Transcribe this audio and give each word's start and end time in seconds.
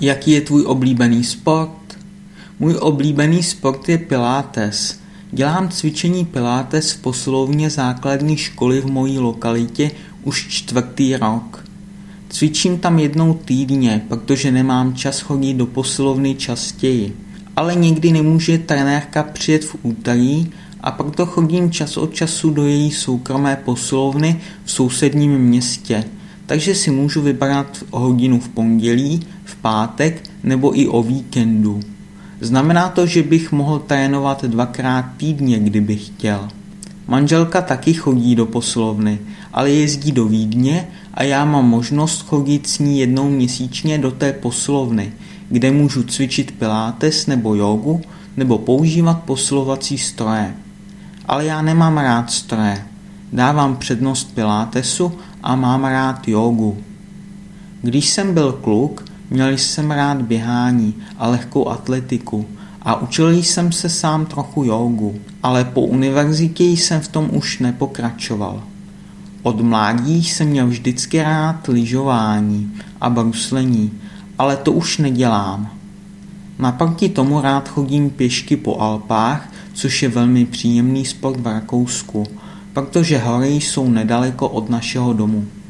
Jaký 0.00 0.30
je 0.30 0.40
tvůj 0.40 0.64
oblíbený 0.66 1.24
sport? 1.24 1.98
Můj 2.58 2.76
oblíbený 2.80 3.42
sport 3.42 3.88
je 3.88 3.98
pilates. 3.98 5.00
Dělám 5.32 5.68
cvičení 5.68 6.24
pilates 6.24 6.92
v 6.92 7.00
posilovně 7.00 7.70
základní 7.70 8.36
školy 8.36 8.80
v 8.80 8.86
mojí 8.86 9.18
lokalitě 9.18 9.90
už 10.24 10.46
čtvrtý 10.48 11.16
rok. 11.16 11.64
Cvičím 12.28 12.78
tam 12.78 12.98
jednou 12.98 13.34
týdně, 13.34 14.02
protože 14.08 14.52
nemám 14.52 14.94
čas 14.94 15.20
chodit 15.20 15.54
do 15.54 15.66
posilovny 15.66 16.34
častěji. 16.34 17.16
Ale 17.56 17.74
někdy 17.74 18.12
nemůže 18.12 18.58
trenérka 18.58 19.22
přijet 19.22 19.64
v 19.64 19.76
úterý 19.82 20.50
a 20.80 20.90
proto 20.90 21.26
chodím 21.26 21.70
čas 21.70 21.96
od 21.96 22.14
času 22.14 22.50
do 22.50 22.66
její 22.66 22.90
soukromé 22.90 23.56
posilovny 23.64 24.40
v 24.64 24.70
sousedním 24.70 25.38
městě– 25.38 26.04
takže 26.48 26.74
si 26.74 26.90
můžu 26.90 27.22
vybrat 27.22 27.84
hodinu 27.90 28.40
v 28.40 28.48
pondělí, 28.48 29.26
v 29.44 29.56
pátek 29.56 30.30
nebo 30.42 30.80
i 30.80 30.88
o 30.88 31.02
víkendu. 31.02 31.80
Znamená 32.40 32.88
to, 32.88 33.06
že 33.06 33.22
bych 33.22 33.52
mohl 33.52 33.78
trénovat 33.78 34.44
dvakrát 34.44 35.04
týdně, 35.16 35.58
kdybych 35.58 36.06
chtěl. 36.06 36.48
Manželka 37.08 37.60
taky 37.60 37.94
chodí 37.94 38.34
do 38.34 38.46
posilovny, 38.46 39.18
ale 39.52 39.70
jezdí 39.70 40.12
do 40.12 40.24
Vídně 40.24 40.88
a 41.14 41.22
já 41.22 41.44
mám 41.44 41.68
možnost 41.68 42.20
chodit 42.20 42.66
s 42.66 42.78
ní 42.78 43.00
jednou 43.00 43.30
měsíčně 43.30 43.98
do 43.98 44.10
té 44.10 44.32
posilovny, 44.32 45.12
kde 45.48 45.70
můžu 45.70 46.02
cvičit 46.02 46.50
pilates 46.50 47.26
nebo 47.26 47.54
jogu 47.54 48.00
nebo 48.36 48.58
používat 48.58 49.22
posilovací 49.22 49.98
stroje. 49.98 50.54
Ale 51.26 51.44
já 51.44 51.62
nemám 51.62 51.98
rád 51.98 52.30
stroje. 52.30 52.84
Dávám 53.32 53.76
přednost 53.76 54.34
pilatesu 54.34 55.12
a 55.42 55.56
mám 55.56 55.84
rád 55.84 56.28
jogu. 56.28 56.78
Když 57.82 58.10
jsem 58.10 58.34
byl 58.34 58.52
kluk, 58.52 59.04
měl 59.30 59.48
jsem 59.48 59.90
rád 59.90 60.22
běhání 60.22 60.94
a 61.18 61.28
lehkou 61.28 61.68
atletiku 61.68 62.46
a 62.82 63.00
učil 63.00 63.30
jsem 63.30 63.72
se 63.72 63.88
sám 63.88 64.26
trochu 64.26 64.64
jogu, 64.64 65.14
ale 65.42 65.64
po 65.64 65.80
univerzitě 65.80 66.64
jsem 66.64 67.00
v 67.00 67.08
tom 67.08 67.28
už 67.32 67.58
nepokračoval. 67.58 68.62
Od 69.42 69.60
mládí 69.60 70.24
jsem 70.24 70.48
měl 70.48 70.66
vždycky 70.66 71.22
rád 71.22 71.68
lyžování 71.68 72.72
a 73.00 73.10
bruslení, 73.10 73.92
ale 74.38 74.56
to 74.56 74.72
už 74.72 74.98
nedělám. 74.98 75.70
Naproti 76.58 77.08
tomu 77.08 77.40
rád 77.40 77.68
chodím 77.68 78.10
pěšky 78.10 78.56
po 78.56 78.80
Alpách, 78.80 79.52
což 79.72 80.02
je 80.02 80.08
velmi 80.08 80.44
příjemný 80.44 81.04
sport 81.04 81.40
v 81.40 81.46
Rakousku– 81.46 82.26
protože 82.72 83.18
hory 83.18 83.48
jsou 83.48 83.90
nedaleko 83.90 84.48
od 84.48 84.70
našeho 84.70 85.12
domu. 85.12 85.46